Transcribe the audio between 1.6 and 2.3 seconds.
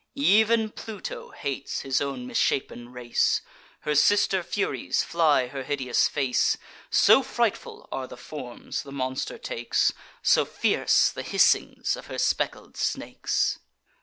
his own